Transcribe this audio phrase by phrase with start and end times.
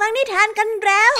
[0.00, 1.14] ฟังนิทานกันแล้ว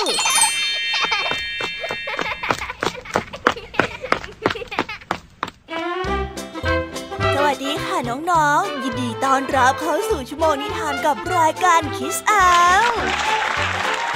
[7.35, 12.45] สวัสดีค่ะน้องๆ ยินดีต้อนรับเข้าสู่ชั่วโมงนิทานกับรายการคิสอา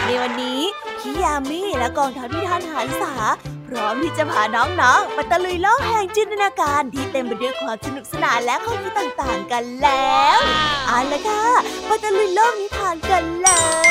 [0.06, 0.62] ในวันนี้
[1.00, 3.14] พี่ยามีและกองทัพนิทานหันษา
[3.68, 10.40] พร้อมที่จะพาน้องๆไปตะลุยโลกแห่งจินตนาการที่เต็มไปด้วยความสนุกสนานและข้อคิดต่างๆกันแล้ว
[10.88, 11.46] เอาละค่ะ
[11.86, 13.50] ไปตะลุยโลกนิทานกันเล
[13.88, 13.89] ย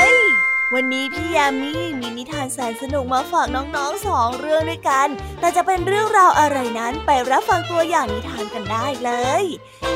[0.74, 5.08] วันนี้พี่ยามีมีนิทานแสนสนุกมาฝากน้องๆสองเรื่องด้วยกัน
[5.40, 9.10] แต่จะเป็นเรื่องราวอะไรนั้นไปรับฟังตัวอย่างนิทานกันได้เล
[9.42, 9.44] ย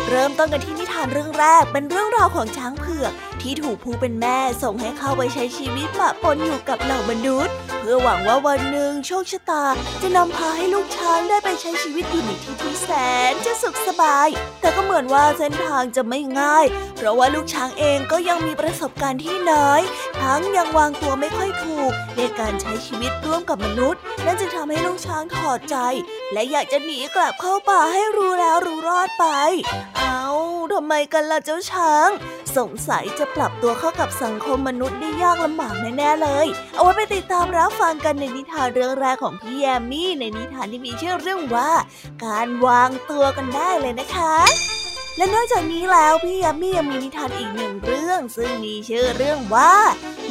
[0.08, 9.64] เริ่มต้นกันที่นิทานเรื่องแรกเป็นเรื่องราวของช้างเผือก ที่ถูกผู้เป็นแม่ส่งให้เข้าไปใช้ชีวิตปะปนอยู่กับเหล่ามนุษย์ เพื่อหวังว่าวันหนึ่งโชคชะตา
[10.02, 12.90] จะนำพาให้ลูกช้างได้ไปใช้ชีวิตอยู่ในที่ที่แส
[13.30, 14.28] นจะสุขสบาย
[14.60, 16.64] แต่ก็เหมือนว่าเส้นทางจะไม่ง่าย
[16.96, 19.80] เพราะว่าลูกช้างเองก็ยังมีประสบการณ์ที่น้อย
[20.22, 25.76] ทั้งยังวางตัวไม่ค่อยถูกในการใช้ชีวิตร่วมกับมนุษย์ นั่นจึงทำให้ลูกช้างถอดใจ
[26.32, 29.26] และอยากจะหนีกลับเข้าป่าให้รู้แล้วรู้รอดไป
[29.98, 30.22] เอา
[30.72, 32.10] ทำไมกันล่ะเจ้าช้าง
[32.56, 41.70] สงสัยจะปรับตัวเข้ากับสังคมมนุษย์ได้ยากลำบากแน่ๆเลย เอาไว้ไปติดตามรับฟังกันในนิทานเรื่องแรกของพี่แยมมี่ในนิทานที่มีชื่อเรื่องว่า
[42.24, 44.36] การวางตัวกันได้เลยนะคะ
[45.16, 49.74] และนอกจากนี้แล้วพี่ยามียังมีนิทานอีกหนึ่งเรื่อง ซึ่งมีชื่อเรื่องว่า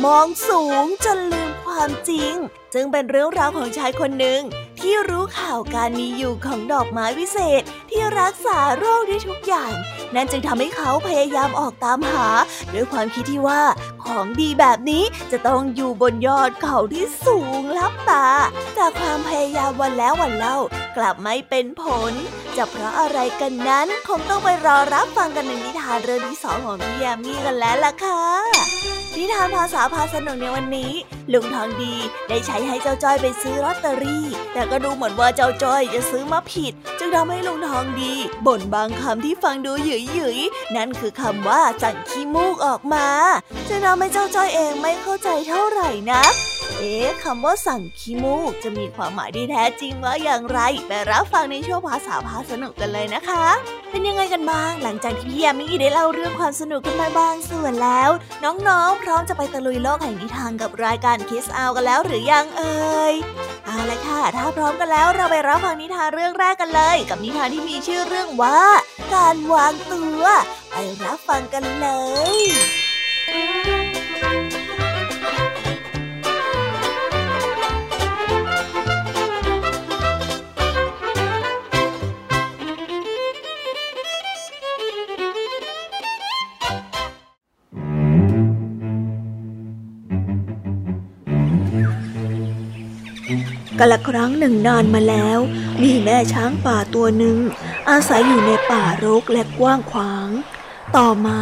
[0.06, 2.34] มองสูงจนลืมความจริง
[2.73, 4.41] ซึ่งเป็นเรื่องราวของชายคนหนึ่ง
[4.80, 9.73] ที่รู้ข่าวการมีอยู่ของดอกไม้วิเศษที่รักษาโรคได้ทุกอย่าง
[10.16, 12.27] นั่นจึงทำให้เขาพยายามออกตามหา
[12.73, 13.61] ด้วยความคิดที่ว่า
[14.05, 18.27] ของดีแบบนี้จะต้องอยู่บนยอดเขาที่สูงลับตา
[18.77, 20.58] จากความพยายามวันแล้ววันเล่า
[20.97, 22.14] กลับไม่เป็นผล
[22.55, 30.92] จะเพราะอะไรกันนั้น คงต้องไปรอรับฟังกันในนิทานเรื่องที่สองของพี่ยามีกันแล้วล่ะค่ะ นิทานภาษาพาสนุกในวันนี้
[31.34, 31.95] ลุงทองดี
[32.30, 38.14] ได้ใช้ให้เจ้าจ้อยไปซื้อลอตเตอรี่ แต่ก็ดูเหมือนว่าเจ้าจ้อยจะซื้อมาผิด จึงทำให้ลุงทองดี
[38.45, 40.39] บ่นบางคำที่ฟังดูหยุยหยุย
[40.76, 43.08] นั่นคือคำว่าจังขี้มูกออกมา
[43.67, 46.33] จึงทำให้เจ้าจ้อยเองไม่เข้าใจเท่าไหร่นัก
[46.83, 53.45] เอ๊ะคำว่าสั่งขี้มูกจะมีความหมายที่แท้จริงว่าอย่างไร ไปรับฟังในช่วงภาษาพาสนุกกันเลยนะคะ
[53.89, 58.09] เป็นยังไงกันบ้าง หลังจากที่พี่ยามีได้เล่าเรื่องความสนุกกันมาบางส่วนแล้ว
[58.43, 63.13] น้องๆ พร้อมจะไปตะลุยโลกแห่งนิทานกับรายการคิสอากันแล้วหรือยังเอ่ย
[63.65, 68.59] เอาละค่ะ ถ้าพร้อมกันแล้วเราไปรับฟังนิทานเรื่องแรกกันเลย กับนิทานที่มีชื่อเรื่องว่า
[69.13, 70.23] การวางตัว
[70.71, 71.87] ไปรับฟังกันเล
[72.37, 72.42] ย
[93.83, 95.39] กาละครั้งหนึ่งนานมาแล้ว
[95.81, 97.37] มีแม่ช้างป่าตัวหนึ่ง
[97.89, 100.27] อาศัยอยู่ในป่ารกและกว้างขวาง
[100.97, 101.42] ต่อมา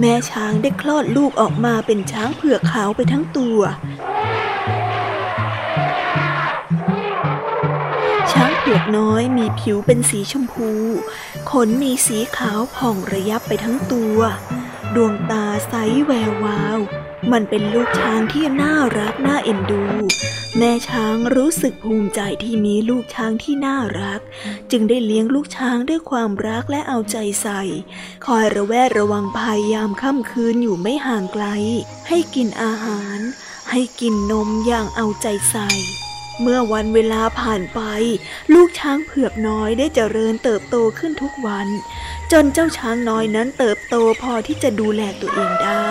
[0.00, 3.60] แม่ช้างได้คลอดลูกออกมาเป็นช้างเผือกขาวไปทั้งตัว
[8.32, 10.70] ช้างเผือกน้อยมีผิวเป็นสีชมพู
[11.50, 14.18] ขนมีสีขาวผ่องระยับไปทั้งตัว
[14.94, 15.74] ดวงตาใส
[16.06, 16.78] แวววาว
[17.32, 19.84] มันเป็นลูกช้างที่น่ารักน่าเอ็นดู
[20.58, 24.20] แม่ช้างรู้สึกภูมิใจที่มีลูกช้างที่น่ารัก
[24.70, 27.62] จึงได้เลี้ยงลูกช้างด้วยความรักและเอาใจใส่
[28.26, 31.46] คอยระแวดระวังภัยยามค่ำคืนอยู่ไม่ห่างไกล
[32.08, 33.18] ให้กินอาหาร
[33.70, 35.68] ให้กินนมอย่างเอาใจใส่
[36.40, 37.80] เมื่อวันเวลาผ่านไป
[38.54, 41.68] ลูกช้างเผือกน้อยได้เจริญเติบโตขึ้นทุกวัน
[42.32, 45.90] จนเจ้าช้างน้อยนั้นเติบโตพอที่จะดูแลตัวเองได้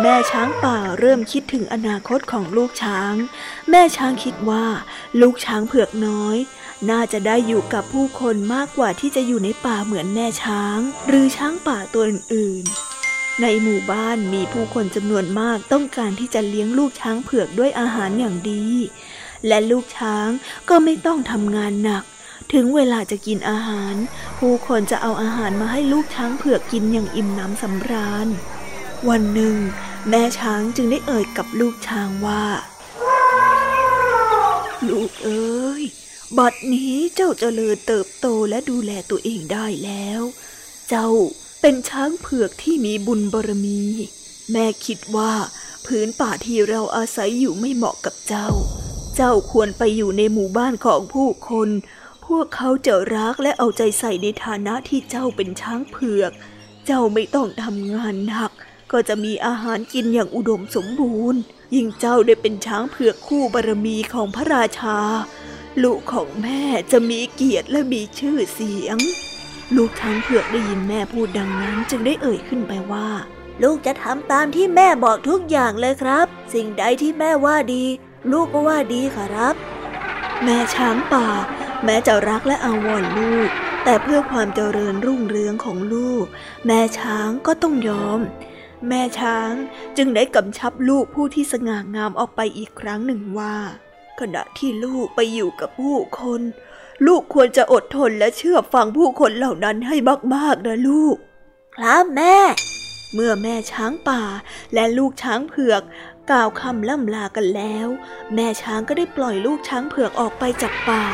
[0.00, 3.14] แม่ช้างป่าเริ่มคิดถึงอนาคตของลูกช้าง
[3.70, 4.66] แม่ช้างคิดว่า
[5.20, 6.36] ลูกช้างเผือกน้อย
[6.90, 18.66] น่าจะได้อยู่กับผู้คนมากกว่าที่จะอยู่ในป่าเหมือนแม่ช้าง หรือช้างป่าตัวอื่นๆ ในหมู่บ้านมีผู้คนจำนวนมากต้องการที่จะเลี้ยงลูกช้างเผือกด้วยอาหารอย่างดี
[19.46, 20.28] และลูกช้าง
[20.68, 22.04] ก็ไม่ต้องทำงานหนัก
[22.52, 23.94] ถึงเวลาจะกินอาหาร
[24.38, 28.28] ผู้คนจะเอาอาหารมาให้ลูกช้างเผือกกินอย่างอิ่มหนำสำราญ
[29.10, 29.56] วันหนึ่ง
[30.08, 32.44] แม่ช้างจึงได้เอ่ยกับลูกช้างว่า
[34.88, 35.82] ลูกเอ้ย
[36.38, 40.22] บัดนี้เจ้าเจริญเติบโตและดูแลตัวเองได้แล้ว
[40.88, 41.08] เจ้า
[41.60, 43.82] เป็นช้างเผือกที่มีบุญบารมี
[44.52, 45.32] แม่คิดว่า
[45.86, 48.48] พื้นป่าที่เราอาศัยอยู่ไม่เหมาะกับเจ้า
[49.16, 51.68] เจ้าควรไปอยู่ในหมู่บ้านของผู้คน
[52.26, 56.32] พวกเขาจะรักและเอาใจใส่ในฐานะที่เจ้าเป็นช้างเผือก
[56.86, 58.52] เจ้าไม่ต้องทำงานหนัก
[58.92, 61.40] ก็จะมีอาหารกินอย่างอุดมสมบูรณ์
[61.74, 64.98] ยิ่งเจ้าได้เป็นช้างเผือกคู่บารมีของพระราชา
[65.82, 66.62] ลูกของแม่
[66.92, 68.98] จะมีเกียรติและมีชื่อเสียง
[69.76, 73.08] ลูกช้างเผือกได้ยินแม่พูดดังนั้นจึงได้เอ่ยขึ้นไปว่า
[73.62, 77.84] ลูกจะทำตามที่แม่บอกทุกอย่างเลยครับ สิ่งใดที่แม่ว่าดี
[78.32, 79.54] ลูกก็ว่าดีครับ
[80.44, 81.28] แม่ช้างป่า
[81.84, 83.48] แม้จะรักและอาวรลูก
[83.84, 86.24] แต่เพื่อความเจริญรุ่งเรืองของลูก
[86.66, 88.20] แม่ช้างก็ต้องยอม
[88.88, 89.52] แม่ช้าง
[89.96, 93.56] จึงได้กำชับลูกผู้ที่สง่างามออกไปอีกครั้งหนึ่งว่า
[94.20, 96.40] ขณะที่ลูกไปอยู่กับผู้คน
[97.06, 99.96] ลูกควรจะอดทนและเชื่อฟังผู้คนเหล่านั้นให้
[100.34, 101.16] มากๆนะลูก
[101.76, 102.36] ครับแม่
[103.14, 104.22] เมื่อแม่ช้างป่า
[104.74, 105.82] และลูกช้างเผือก
[106.30, 107.88] กล่าวคำล่ำลากันแล้ว
[108.34, 111.04] แม่ช้างก็ได้ปล่อยลูกช้างเผือกออกไปจากป่า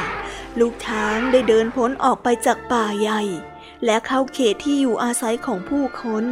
[0.61, 3.23] ลูกช้างได้เดินพ้นออกไปจากป่าใหญ่
[3.85, 6.25] และเข้าเขตที่อยู่อาศัยของผู้คน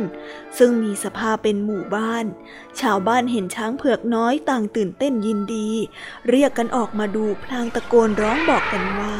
[0.59, 2.25] ซึ่งมีสภาพเป็นหมู่บ้าน
[2.81, 5.69] ชาวบ้านเห็นช้างเผือกน้อยต่างตื่นเต้นยินดี
[6.31, 9.17] เรียกกันออกมาดูพลางตะโกนร้องบอกกันว่า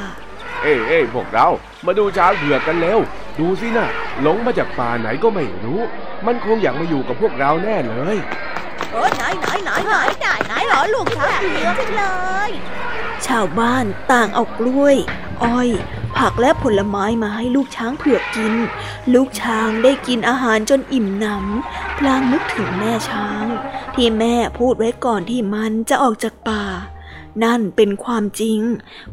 [0.63, 1.49] เอ้เอ้พวกเรา
[1.87, 2.99] มาดูช้างเผือกกันเร็ว
[3.41, 3.89] ดูสินะ
[4.23, 5.81] หลงมาจากป่าไหนก็ไม่รู้
[6.27, 8.17] มันคงอยากมาอยู่กับพวกเราแน่เลย
[8.93, 12.05] เออไหนไหนไหนไหนไหนไหนเหรอลูกช้างเผือกเล
[12.49, 12.51] ย
[13.27, 14.97] ชาวบ้านต่างเอากล้วย
[15.45, 15.69] อ้อย
[16.19, 18.55] ผักและผลไม้มาให้ลูกช้างเผือกกิน
[19.15, 23.47] ลูกช้างได้กินอาหารจนอิ่มหนำพลางนึกถึงแม่ช้าง
[23.95, 26.65] ที่แม่พูดไว้ก่อนที่มันจะออกจากป่า
[27.45, 28.61] นั่นเป็นความจริง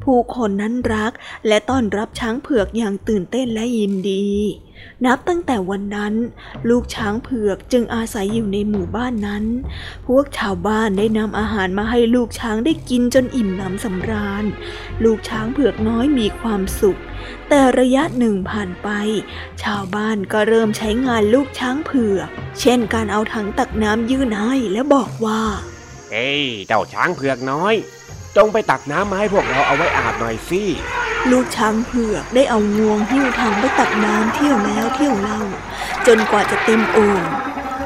[0.04, 1.12] ผู้คนนั้นรัก
[1.48, 4.28] และต้อนรับช้างเผือกอย่างตื่นเต้นและยินดี
[5.06, 6.14] นับตั้งแต่วันนั้น
[6.70, 9.46] ลูกช้างเผือกจึงอาศัยอยู่ในหมู่บ้านนั้น
[10.08, 14.46] พวกชาวบ้านได้นำอาหารมาให้ลูกช้างได้กินจนอิ่มหนำสำราญ
[15.04, 17.00] ลูกช้างเผือกน้อยมีความสุข
[17.50, 18.90] แต่ระยะหนึ่งผ่านไป
[19.64, 22.30] ชาวบ้านก็เริ่มใช้งานลูกช้างเผือก
[22.60, 25.42] เช่นการเอาถังตักน้ำยื่นให้และบอกว่า
[26.12, 27.76] เฮ้ยเจ้าช้างเผือกน้อย
[28.38, 30.64] จงไปตักน้ำมาให้พวกเราเอาไว้อาบหน่อยสิ
[31.32, 35.42] ลูกช้างเผือกได้เอางวงหิ้วถังไปตักน้ำเที่ยวแล้วเที่ยวเล่า
[36.08, 37.22] จนกว่าจะเต็มโอ่ง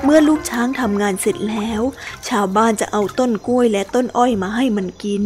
[0.03, 1.81] เมื่อลูกช้างทำงานเสร็จแล้ว
[2.29, 5.23] ชาวบ้านจะเอาต้นกล้วยและต้นอ้อยมาให้มันกิน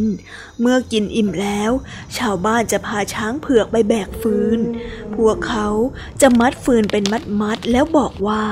[0.59, 1.71] เมื่อกินอิ่มแล้ว
[2.17, 4.59] ชาวบ้านจะพาช้างเผือกไปแบกฟืน
[5.15, 5.67] พวกเขา
[6.21, 8.43] จะมัดฟืนเป็นมัดมัดแล้วบอกว่า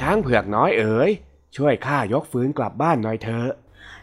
[0.00, 1.10] ช้างเผือกน้อยเอ๋ย
[1.56, 3.50] ช่วยข้ายกฟืนกลับบ้านหน่อยเถอะ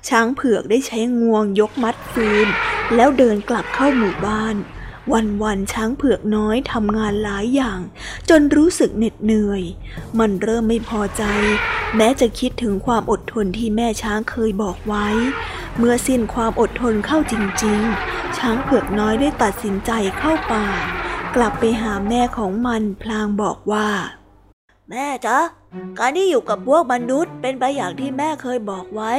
[0.09, 2.47] ช้างเผือกได้ใช้งวงยกมัดฟืน
[2.95, 4.55] แล้วเดินกลับเข้าหมู่บ้าน
[5.13, 7.79] วันวันช้างเผือกน้อยทำงานหลายอย่าง
[8.29, 9.61] จนรู้สึกเหน็ดเหนื่อย
[10.19, 11.23] มันเริ่มไม่พอใจ
[11.95, 15.07] แม้จะคิดถึงความอดทนที่แม่ช้างเคยบอกไว้
[15.77, 20.67] เมื่อสิ้นความอดทนเข้าจริง ๆ ช้างเผือกน้อยได้ตัดสินใจเข้าป่า
[21.35, 23.87] กลับไปหาแม่ของมันพลางบอกว่า
[24.89, 25.39] แม่จ๊ะ
[25.99, 29.13] การที่อยู่กับพวกมนุษย์เป็นไปอย่างที่แม่เคยบอกไว้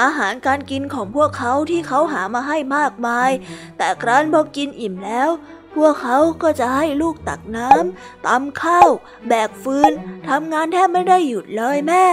[0.00, 3.30] อาหารการกินของพวกเขาที่เขาหามาให้มากมาย
[3.78, 5.30] แต่ครั้นพอกินอิ่มแล้ว
[5.74, 8.88] พวกเขาก็จะให้ลูกตักน้ำตำข้าว
[9.28, 9.92] แบกฟืน
[10.28, 12.06] ทำงานแทบไม่ได้หยุดเลยแม่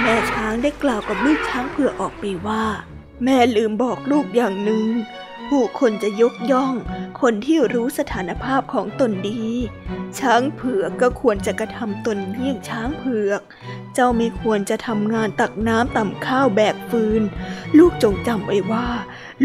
[0.00, 2.64] แม่ช้างได้กล่าวกับลูกช้างเผือกออกไปว่า
[3.24, 4.86] แม่ลืมบอกลูกอย่างหนึ่ง
[5.50, 6.74] ผู้คนจะยกย่อง
[7.20, 9.44] คนที่รู้สถานภาพของตนดี
[10.18, 13.40] ช้างเผือกก็ควรจะกระทำตนเยี่ยงช้างเผือก
[13.94, 17.22] เจ้าไม่ควรจะทำงานตักน้ำต่ำข้าวแบกฟืน
[17.78, 18.88] ลูกจงจำไว้ว่า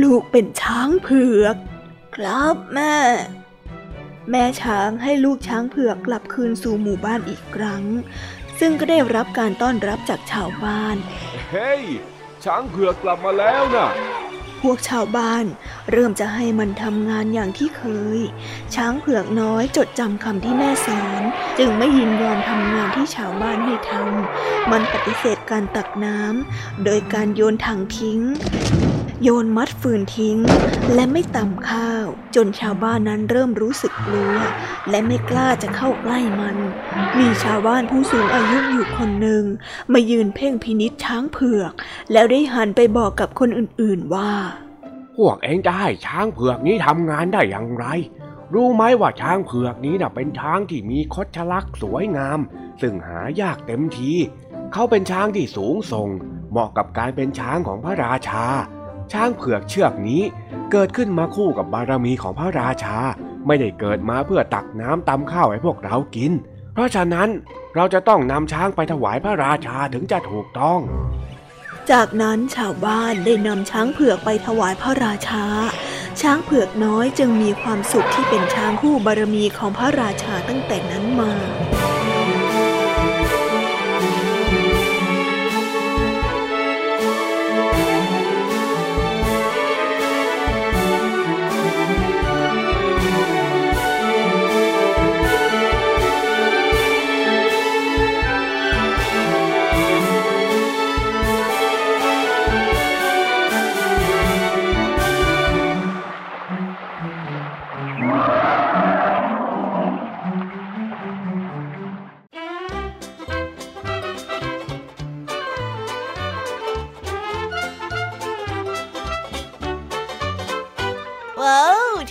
[0.04, 1.56] ลูกเป็นช้างเผือก
[2.16, 2.96] ครับแม่
[4.32, 7.84] แม่ช้างให้ลูกช้างเผือกกลับคืนสู่หมู่บ้านอีกครั้ง
[8.60, 10.96] ซึ่งก็ได้รับการต้อนรับจากชาวบ้าน
[11.52, 11.82] เฮ้ย
[12.46, 13.90] ช้างเผือกกลับมาแล้วน่ะ
[14.62, 15.46] พวกชาวบ้าน
[15.92, 17.84] เริ่มจะให้มันทำงานอย่างที่เค
[18.18, 18.20] ย
[18.76, 21.22] ช้างเผือกน้อยจดจำคำที่แม่สอน
[21.60, 28.20] จึงไม่ยินยอมทำงานที่ชาวบ้านให้ทำมันปฏิเสธการตักน้ำโดยการโยนถังทิ้ง
[29.24, 30.38] โยนมัดฟืนทิ้ง
[30.94, 34.36] และไม่ตำข้าว จนชาวบ้านนั้นเริ่มรู้สึกกลัว
[34.90, 36.58] และไม่กล้าจะเข้าใกล้มัน
[37.20, 39.44] มีชาวบ้านผู้สูงอายุอยู่คนหนึ่ง
[39.94, 41.74] มายืนเพ่งพินิษช้างเผือก
[42.12, 44.32] แล้วได้หันไปบอกกับคนอื่นๆว่า
[45.16, 47.86] พวกเองจะให้ช้างเผือกนี้ทำงานได้อย่างไร
[48.54, 52.40] รู้ไหมว่าช้างเผือกนี้น่ะเป็นช้างที่มีคดชลักสวยงาม
[52.82, 54.12] ซึ่งหายากเต็มที
[54.74, 56.10] เขาเป็นช้างที่สูงส่ง
[56.52, 58.46] เหมาะกับการเป็นช้างของพระราชา
[59.14, 60.22] ช้างเผือกเชือกนี้
[60.72, 62.98] เกิดขึ้นมาคู่กับบารมีของพระราชา
[63.48, 66.32] ไม่ได้เกิดมาเพื่อตักน้ำตำข้าวให้พวกเรากิน
[66.74, 67.30] เพราะฉะนั้น
[67.76, 70.80] เราจะต้องนำช้างไปถวายพระราชาถึงจะถูกต้อง
[71.92, 75.46] จากนั้นชาวบ้านได้นำช้างเผือกไปถวายพระราชา
[76.22, 81.32] ช้างเผือกน้อยจึงมีความสุขที่เป็นช้างคู่บารมีของพระราชาตั้งแต่นั้นมา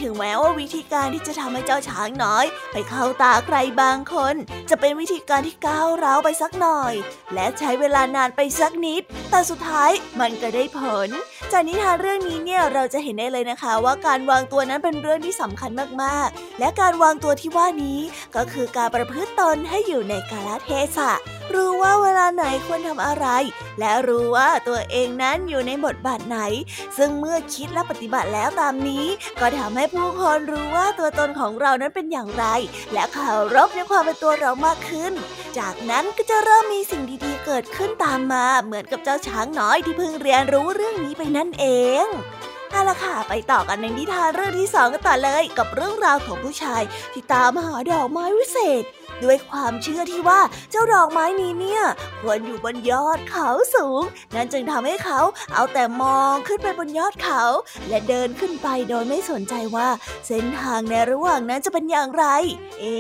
[0.07, 4.35] ึงแม้ว่าวิธีการที่จะทำให้เจ้าช้างน้อย ไปเข้าตาใครบางคน
[4.71, 6.95] จะเป็นวิธีการที่ก้าวร้าวไปสักหน่อย
[7.35, 11.09] และใช้เวลานานไปสักนิด แต่สุดท้ายมันก็ได้ผล
[11.53, 15.71] จากนิทานเรื่องนี้เนี่ยเราจะเห็นได้เลยนะคะ ว่าการวางตัวนั้นเป็นเรื่องที่สำคัญ
[16.03, 18.01] มากๆ และการวางตัวที่ว่านี้
[18.37, 21.13] ก็คือการประพฤติตนให้อยู่ในกาลเทศะ
[21.55, 23.27] รู้ว่าเวลาไหนควรทำอะไร
[23.79, 26.39] และรู้ว่าตัวเองนั้นอยู่ในบทบาทไหน
[26.97, 29.07] ซึ่งเมื่อคิดและปฏิบัติแล้วตามนี้
[29.41, 32.45] ก็ทำให้ผู้คนรู้ว่าตัวตนของเรานั้นเป็นอย่างไร
[32.93, 35.13] และเคารพในความเป็นตัวเรามากขึ้น
[35.59, 41.67] จากนั้นก็จะเริ่มมีสิ่งดีๆเกิดขึ้นตามมา เหมือนกับเจ้าช้างน้อยที่เพิ่งเรียนรู้เรื่องนี้ไปนั่นเอ
[42.05, 42.07] ง
[42.71, 46.83] เอาละค่ะ ไปต่อกันในนิทานเรื่องที่สองกันต่อเลย กับเรื่องราวของผู้ชาย
[47.13, 48.85] ที่ตามหาดอกไม้วิเศษ
[49.25, 50.41] ด้วยความเชื่อที่ว่า
[50.71, 51.83] เจ้าดอกไม้นี้เนี่ย
[52.21, 54.03] ควรอยู่บนยอดเขาสูง
[54.35, 55.21] นั่นจึงทำให้เขา
[55.55, 57.43] เอาแต่มองขึ้นไปบนยอดเขา
[57.89, 59.89] และเดินขึ้นไปโดยไม่สนใจว่า
[60.27, 62.25] เส้นทางในระหว่างนั้นจะเป็นอย่างไร
[62.81, 62.99] เอ๊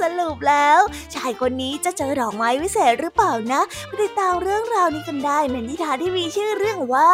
[0.00, 0.80] สรุปแล้ว
[1.14, 7.10] ชายคนนี้จะเจอดอกไม้วิเศษหรือเปล่านะไปติดตามเรื่องราวนี้กันได้ในนิทานที่มีชื่อเรื่องว่า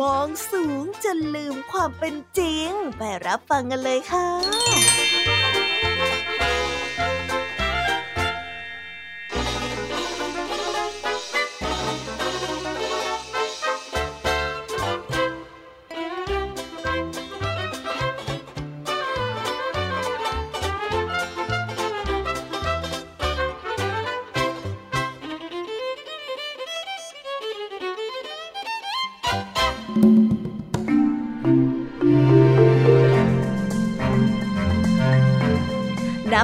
[0.00, 2.68] มองสูงจนลืมความเป็นจริง
[2.98, 4.91] ไปรับฟังกันเลยค่ะ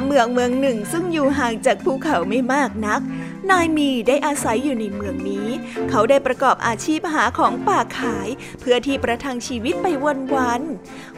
[0.06, 3.00] เมืองเมืองหนึ่งซึ่งอยู่ห่างจากภูเขาไม่มากนัก
[3.50, 5.48] นายมีได้อาศัยอยู่ในเมืองนี้
[5.90, 8.28] เขาได้ประกอบอาชีพหาของป่าขาย
[8.60, 10.62] เพื่อที่ประทังชีวิตไปวันวัน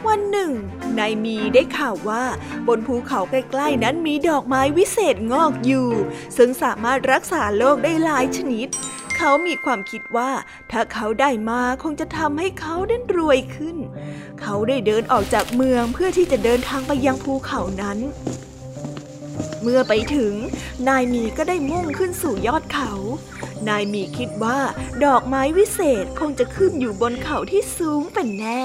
[0.07, 0.51] วันหนึ่ง
[0.99, 2.23] นายมีได้ข่าวว่า
[2.67, 5.89] บนภูเขาใกล้ๆนั้นมีดอกไม้วิเศษงอกอยู่
[6.37, 8.67] ซึ่งสามารถรักษาโรคได้หลายชนิด
[9.17, 10.31] เขามีความคิดว่า
[10.71, 13.77] ถ้าเขาได้มาคงจะทำให้เขาได้รวยขึ้น
[14.41, 17.97] เขาได้เดินออกจากเมืองเพื่อที่จะเดินทางไปยังภูเขานั้น
[19.61, 20.33] เมื่อไปถึง
[20.87, 22.91] นายมีก็ได้มุ่งขึ้นสู่ยอดเขา
[23.67, 24.59] นายมีคิดว่า
[25.05, 28.61] ดอกไม้วิเศษคงจะขึ้นอยู่บนเขาที่สูงเป็นแน่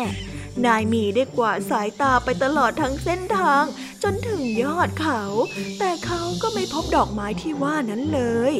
[0.66, 3.64] นายมีได้กวาดสายตาไปตลอดทั้งเส้นทาง
[4.02, 5.22] จนถึงยอดเขา
[5.78, 8.52] แต่เขาก็ไม่พบดอกไม้ที่ว่านั้นเลย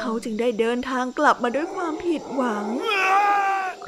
[0.00, 2.66] เขาจึงได้เดินทางกลับมาด้วยความผิดหวัง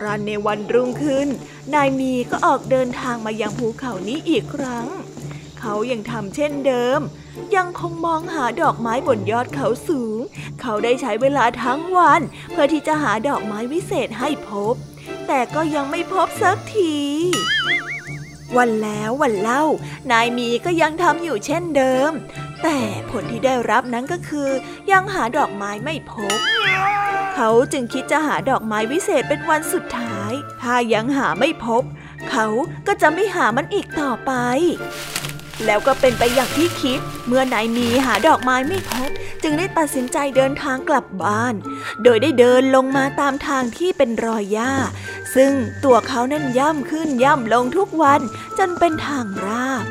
[0.03, 1.29] รันในวันรุ่งขึ้น
[1.75, 4.87] นายมีก็ออกเดินทางมายังภูเขานี้อีกครั้ง
[5.61, 7.01] เขายังทำเช่นเดิม
[7.57, 10.19] ยังคงมองหาดอกไม้บนยอดเขาสูง
[10.61, 14.75] เขาได้ใช้เวลาทั้งวัน เพื่อที่จะหาดอกไม้วิเศษให้พบ
[15.27, 16.97] แต่ก็ยังไม่พบสักที
[18.57, 19.63] วันแล้ววันเล่า
[20.11, 22.11] นายมีก็ยังทำอยู่เช่นเดิม
[22.63, 22.79] แต่
[23.11, 24.49] ผลที่ได้รับนั้นก็คือ
[24.93, 26.39] ยังหาดอกไม้ไม่พบ
[27.35, 31.83] เขาจึงคิดจะหาดอกไม้วิเศษเป็นวันสุดท้าย ถ้ายังหาไม่พบ
[32.31, 32.47] เขา
[32.87, 34.33] ก็จะไม่หามันอีกต่อไป
[35.67, 39.11] แล้วก็เป็นไปอย่างที่คิด เมื่อนายมีหาดอกไม้ไม่พบ
[39.43, 41.55] จึงได้ตัดสินใจเดินทางกลับบ้าน
[42.03, 44.73] โดยได้เดินลงมาตามทางที่เป็นรอยหญ้า
[45.35, 45.53] ซึ่ง
[45.85, 48.21] ตัวเขานั้นย่ำขึ้นย่ำลงทุกวัน
[48.59, 49.85] จนเป็นทางราบ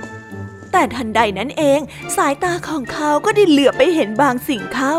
[0.71, 1.79] แต่ทันใดนั้นเอง
[2.17, 4.97] สายตาของเขาก็ได้เหลือไปเห็นบางสิ่งเข้า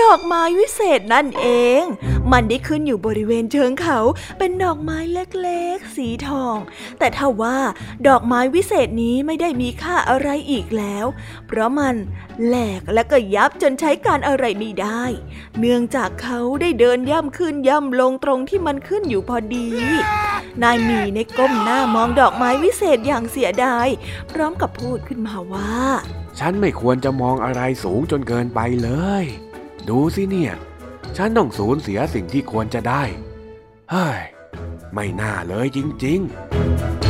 [0.00, 1.46] ดอกไม้วิเศษนั่นเอ
[1.80, 1.82] ง
[2.32, 3.98] มันได้ขึ้นอยู่บริเวณเชิงเขา
[4.38, 6.56] เป็นดอกไม้เล็กๆ สีทอง
[6.98, 7.58] แต่ถ้าว่า
[8.08, 11.06] ดอกไม้วิเศษนี้ไม่ได้มีค่าอะไรอีกแล้ว
[11.46, 11.94] เพราะมัน
[12.46, 15.02] แหลกและก็ยับจนใช้การอะไรไม่ได้
[15.58, 19.68] เนื่องจากเขาได้เดินย่ำขึ้นย่ำลงตรงที่มันขึ้นอยู่พอดี
[20.62, 23.88] นายมีในก้มหน้ามองดอกไม้วิเศษอย่างเสียดาย
[24.30, 25.76] พร้อมกับพูดขึ้นมาว่า
[26.38, 28.90] ฉันไม่ควรจะมองอะไรสูงจนเกินไปเล
[29.22, 29.24] ย
[29.88, 30.52] ดูสิเนี่ย
[31.16, 33.02] ฉันต้องสูญเสียสิ่งที่ควรจะได้
[33.90, 34.20] เฮ้ย
[34.94, 37.05] ไม่น่าเลยจริง ๆ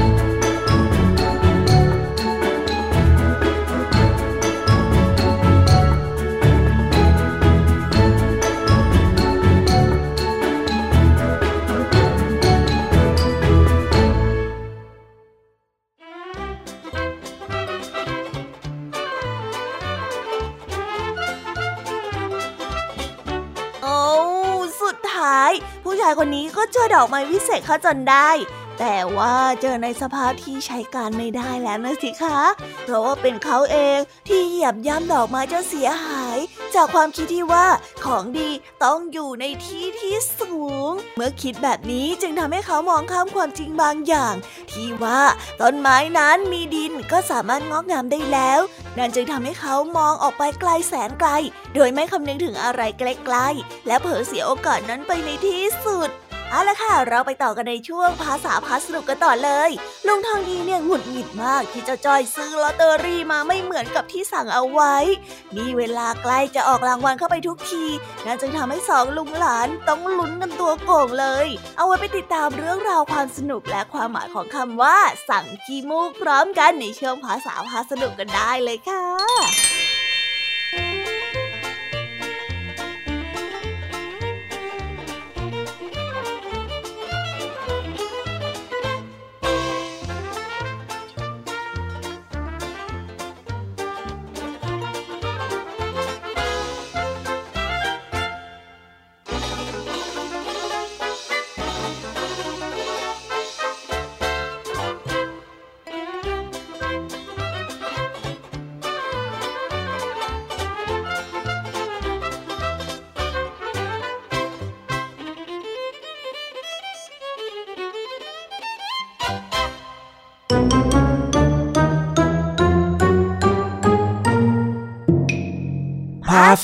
[26.72, 28.30] เจอดอกไม้วิเศษเขาจนได้
[28.78, 32.40] แต่ว่าเจอในสภาพที่ใช้การไม่ได้แล้วนะสิคะ
[32.84, 36.38] เพราะว่าเป็นเขาเองที่เหยียบย่ำดอกไม้จนเสียหาย
[36.74, 37.66] จากความคิดที่ว่า
[38.04, 38.50] ของดี
[38.84, 40.56] ต้องอยู่ในที่ที่สู
[40.88, 44.34] ง เมื่อคิดแบบนี้จึงทำให้เขามองข้ามความจริงบางอย่าง
[44.70, 45.20] ที่ว่า
[45.60, 48.60] ต้นไม้นั้นมีดินก็สามารถงอกงามได้แล้ว
[48.98, 51.30] นั่นจึงทำให้เขามองออกไปไกลแสนไกล
[51.74, 56.10] โดยไม่คำนึงถึงอะไรใกล้ๆและเผลอเสียโอกาสนั้นไปในที่สุด
[56.50, 59.70] เอาละค่ะ เราไปต่อกันในช่วงภาษาพาสนุกกันต่อเลย
[60.06, 64.96] ลุงทองดีเนี่ยหงุดหงิดมากที่เจ้าจ้อยซื้อลอตเตอรี่มาไม่เหมือนกับที่สั่งเอาไว้
[65.56, 67.84] มีเวลาใกล้จะออกรางวัลเข้าไปทุกที
[68.26, 74.98] นั่นจึงทำให้สองลุงหลานต้องลุ้นกันตัวโก่งเลย เอาไว้ไปติดตามเรื่องราวความสนุกและความหมายของคำว่า
[75.28, 79.75] สั่งขี้มูกพร้อมกันในช่วงภาษาพาสนุกกันได้เลยค่ะ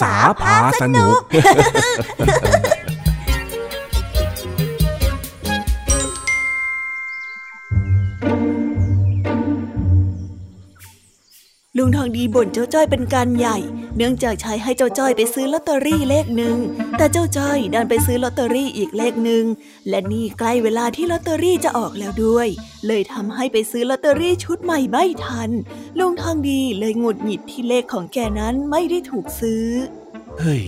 [0.01, 1.21] ษาพาสนุก
[11.77, 13.59] ลุงทองดีบ่นเจ้าจ้อยเป็นการใหญ่
[13.97, 16.57] เนื่องจากใช้ให้เจ้าจ้อยไปซื้อลอตเตอรี่เลขหนึ่ง
[16.97, 19.45] แต่เจ้าจ้อยดันไปซื้อลอตเตอรี่อีกเลขหนึ่ง
[19.89, 22.49] และนี่ใกล้เวลาที่ลอตเตอรี่จะออกแล้วด้วย
[22.87, 25.51] เลยทำให้ไปซื้อลอตเตอรี่ชุดใหม่ไม่ทัน
[25.99, 29.67] ลุงทองดีเลยหงุดหงิดที่เลขของแกนั้นไม่ได้ถูกซื้อ
[30.41, 30.65] เฮ้ย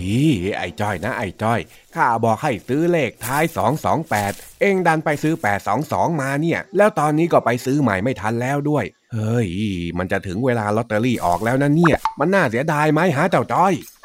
[0.57, 1.59] ไอ้จ้อยนะไอ้จ้อย
[1.95, 9.49] ข้าบอกให้ซื้อเลขท้ายสองสองแปดเองดันไปซื้อแปดสองสองมาเนี่ย แล้วตอนนี้ก็ไปซื้อใหม่ไม่ทันแล้วด้วย เฮ้ย
[9.97, 14.04] มันจะถึงเวลาลอตเตอรี่ออกแล้วนะเนี่ย มันน่าเสียดายไหมฮะเจ้าจ้อยอ้าวจ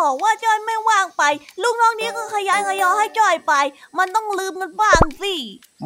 [0.00, 1.22] บอกว่าจ้อยไม่ว่างไป
[1.62, 3.54] ลุงน้องนี้ก็ขยันขยอให้จ้อยไป
[3.98, 5.34] มันต้องลืมมันบ้างสิ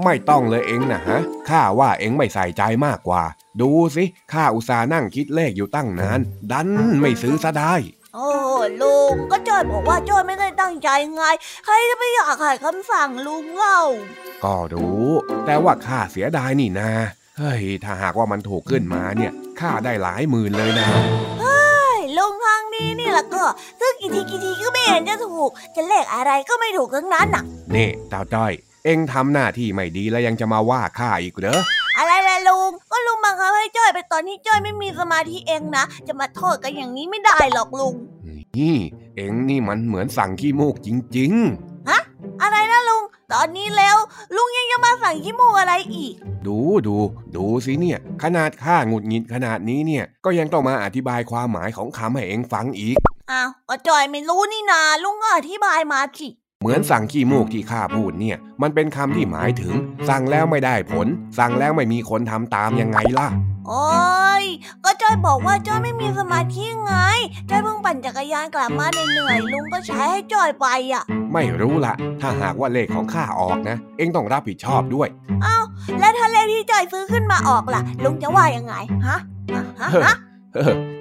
[0.05, 3.23] ไม่ต้องเลยเองนะฮะข้าว่าเองไม่ใส่ใจมากกว่า
[3.61, 6.21] ดูสิข้าอุตส่าห์นั่งคิดเลขอยู่ตั้งนาน
[6.53, 6.69] ดัน
[7.01, 7.75] ไม่ซื้อซะได้
[8.15, 8.31] โอ้
[8.83, 11.23] ลุงก็จอยบอกว่าจอยไม่ได้ตั้งใจไง
[11.65, 13.81] ใครจะไม่อยากขายคำสั่งลุงเล่า
[14.45, 15.09] ก็รู้
[15.47, 16.91] แต่ว่าข้าเสียดายนี่นา
[17.39, 20.89] เฮ้ย ถ้าหากว่ามันถูกขึ้นมาเนี่ยข้าได้หลายหมื่นเลยนะ
[21.41, 21.72] เฮ้ย
[22.17, 23.45] ลุงทางนี้นี่แหละก็
[23.81, 27.45] ซื้อกี่ทีกี่ทีก็ไม่เห็นจะถูก จะเลขอะไรก็ไม่ถูกทั้งนั้นน่ะ
[27.75, 28.53] นี่เต้าจ้อย
[28.85, 31.61] เอ็งทำหน้าที่ไม่ดีแล้วยังจะมาว่าข้าอีกเหรอ
[31.99, 37.95] อะไรแหละลุง ก็ลุงบังคับให้จ้อยไปตอนที่จ้อยไม่มีสมาธิเองนะ จะมาโทษกันอย่างนี้ไม่ได้หรอกลุง
[38.57, 38.77] นี่
[39.17, 41.72] เอ็งนี่มันเหมือนสั่งขี้มูกจริง ๆ
[43.35, 43.97] ตอนนี้แล้ว
[44.37, 46.15] ลุงยังจะมาสั่งขี้มูกอะไรอีก
[46.47, 46.97] ดูดู
[47.37, 52.97] ดูสิเนี่ย ขนาดข้าหงุดหงิดขนาดนี้เนี่ย ก็ยังต้องมาอธิบายความหมายของคำให้เอ็งฟังอีก
[53.31, 56.29] อ้าวก็จอยไม่รู้นี่นาลุงก็อธิบายมาสิ
[56.63, 59.75] เหมือนสั่งขี้มูกที่ข้าพูดเนี่ย มันเป็นคำที่หมายถึง
[60.09, 61.07] สั่งแล้วไม่ได้ผล
[61.39, 63.29] สั่งแล้วไม่มีคนทำตามยังไงล่ะ
[63.69, 64.45] โอ้ย
[64.85, 66.95] ก็จ้อยบอกว่าจ้อยไม่มีสมาธิไง
[67.51, 75.09] จ้อยเพิ่งปั่นจักรยานกลับมาเหนื่อยลุงก็ใช้ให้จ้อยไปอะ ไม่รู้ละ ถ้าหากว่าเลขของข้าออกนะ เอ็งต้องรับผิดชอบด้วย
[75.43, 75.59] เอ้า
[76.01, 78.75] แล้วถ้าเลขที่จ้อยซื้อขึ้นมาออกล่ะ ลุงจะว่ายังไง
[79.07, 79.19] ฮะ
[79.55, 80.17] ฮะ ฮะ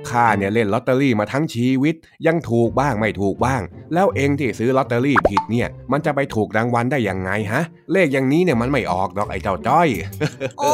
[0.09, 1.95] ข้าเนี่ยเล่นลอตเตอรี่มาทั้งชีวิต
[2.27, 3.61] ยังถูกบ้างไม่ถูกบ้าง
[3.93, 9.87] แล้วเองที่ซื้อลอตเตอรี่ผิดเนี่ย มันจะไปถูกรางวัลได้ยังไงฮะ เลขอย่างนี้เนี่ยมันไม่ออกดอกไอ้เจ้าจ้อย
[10.59, 10.73] โอ้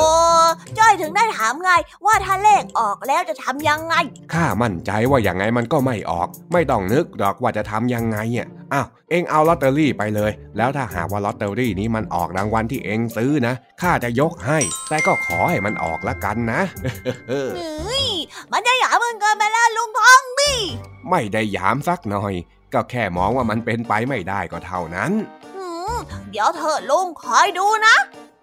[0.77, 1.71] จ้อยถึงได้ถามไง
[2.05, 3.95] ว่าถ้าเลขออกแล้วจะทำยังไง
[4.33, 14.59] ข้ามั่นใจว่าอย่างไงมันก็ไม่ออก ไม่ต้องนึกดอกว่าจะทำยังไงเนี่ยอ้าวเองเอาลอตเตอรี่ไปเลย แล้วถ้าหากว่าลอตเตอรี่นี้มันออกรางวัลที่เองซื้อนะข้าจะยกให้
[14.89, 16.61] แต่ก็ขอให้มันออกละกันนะ
[17.29, 18.07] เฮ้ย
[18.51, 20.53] มันจะหยาบเกินไปแล้วลุงทองดี
[21.09, 22.33] ไม่ได้ยามสักหน่อย
[22.73, 25.11] ก็แค่มองว่ามันเป็นไปไม่ได้ก็เท่านั้น
[26.31, 27.95] เดี๋ยวเธอลุงคอยดูนะ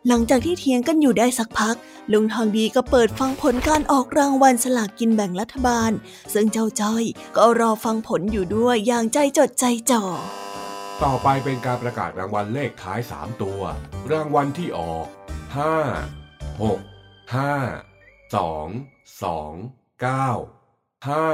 [0.08, 1.76] หลังจากที่เถียงกันอยู่ได้สักพัก
[2.12, 5.90] ลุงทองดีก็เปิดฟังผลการออกรางวัลสลากกินแบ่งรัฐบาล
[6.34, 7.04] ซึ่งเจ้าจ้อย
[7.36, 10.04] ก็รอฟังผลอยู่ด้วยอย่างใจจดใจจ่อ
[11.04, 13.60] ต่อไปเป็นการประกาศรางวัลเลขท้าย 3 ตัว
[14.12, 15.06] รางวัลที่ออก
[15.84, 16.78] 5 6
[17.34, 20.63] 5 2 2 9
[21.08, 21.28] ห้า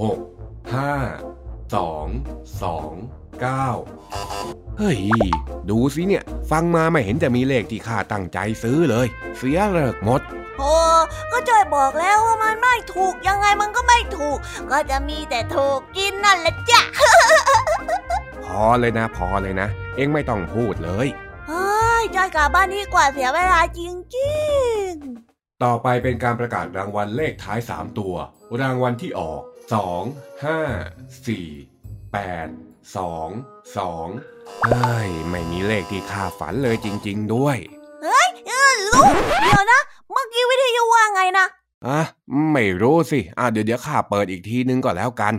[0.00, 0.18] หก
[0.74, 0.92] ห้า
[1.74, 2.06] สอง
[2.62, 2.92] สอง
[3.40, 3.68] เก้า
[4.78, 5.00] เฮ้ย
[5.70, 10.20] ดูสิเนี่ย ฟังมาไม่เห็นจะมีเลขที่ข้าตั้งใจซื้อเลย เสียเลิกหมด
[10.58, 10.74] โอ้
[11.32, 14.38] ก็จอยบอกแล้วว่ามันไม่ถูกยังไงมันก็ไม่ถูก
[14.70, 16.82] ก็จะมีแต่ถูกกินนั่นแหละจ้ะ
[18.44, 21.06] พอเลยนะ พอเลยนะ เอ็งไม่ต้องพูดเลย
[21.48, 24.94] เฮ้ยจอยกลับบ้านดีกว่าเสียเวลาจริง
[25.64, 28.14] ต่อไปเป็นการประกาศรางวัลเลขท้าย3ตัว
[28.60, 29.42] รางวัลที่ออก
[29.92, 32.96] 2 5 4 8 2
[33.76, 39.12] 2เฮ้ยไม่มีเลขที่ข้าฝันเลยจริง ๆ ด้วยๆเฮ้ยเออลุง
[39.42, 41.46] เดี๋ยวนะ เมื่อกี้วิทยุว่าไงนะ
[41.86, 42.00] อะ
[42.52, 45.34] ไม่รู้สิ อะเดี๋ยวเดี๋ยวข้าเปิดอีกทีนึงก็แล้วกัน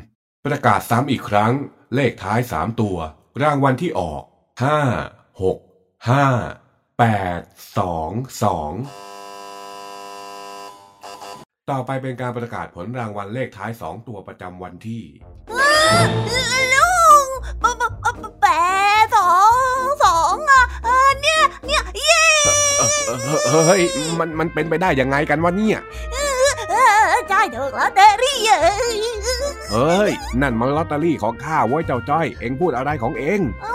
[0.45, 1.51] ประกาศซ้ำอีกครั้ง
[1.95, 2.97] เลขท้าย3ตัว
[3.41, 4.23] รางวัลที่ออก
[5.01, 9.12] 5 6 5 8 2 2
[11.71, 15.03] ต่อไปเป็นการประกาศผลรางวัลเลขท้าย2ตัวประจำวันที่
[16.73, 17.25] ลุง
[17.61, 18.47] ปะปะปะปะแป
[19.01, 19.33] ดสอ
[19.77, 22.23] งสองอะเออเนี่ยเนี่ยเย้
[23.51, 23.81] เฮ้ย
[24.19, 25.79] มันมันเป็นไปได้ยังไงกันวะเนี่ย
[26.69, 26.75] เอ
[27.09, 28.59] อใช่ถูกลอตเตอรี่เย้
[29.71, 33.72] เฮ้ยนั่นมันลอตเตอรี่ของข้าเว้ยเจ้าจ้อย เอ็งพูดอะไรของเอ็งแต่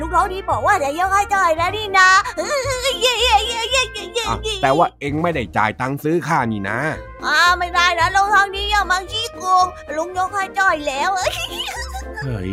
[0.00, 2.42] ลูกน้องนี่บอกว่าจะยังให้จ่ายแล้วนี่นะเอ
[2.84, 6.78] อเย้เย้เย้เย้เย้เย้อะแต่ว่าเอ็งไม่ได้จ่ายตังค์ซื้อข้านี่นะ
[7.24, 11.36] อ่าไม่ได้นะลุงทางนี้อย่ามาขี้โกงลุงยกให้จ่ายแล้วเอ้ย
[12.22, 12.52] เฮ้ย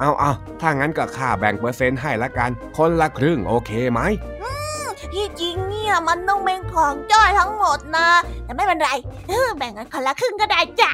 [0.00, 4.00] เอาเอาถ้างั้นก็ค่าแบ่งเปอร์เซ็นต์ให้ละกัน คนละครึ่งโอเคไหม
[5.14, 8.08] ที่จริงเนี่ยมันต้องเป็นของจ้อยทั้งหมดนะ
[8.44, 8.90] แต่ไม่เป็นไร
[9.28, 10.92] เออแบ่งกันคนละครึ่งก็ได้จ้ะ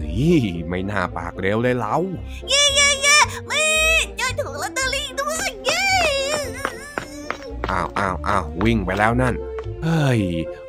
[0.00, 1.96] นี่ไม่น่าปากเร็วเลยเรา
[2.48, 3.62] เย้เย้เย้ไม่
[4.18, 4.55] จ้อยถูก
[8.28, 9.34] อ้าววอ้าววิ่งไปแล้วนั่น
[9.82, 10.20] เฮ้ย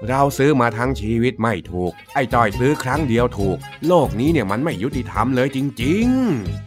[0.07, 6.66] เราซื้อมาทั้งชีวิตไม่ถูก ไอ้จอยซื้อครั้งเดียวถูก โลกนี้เนี่ยมันไม่ยุติธรรมเลยจริง ๆ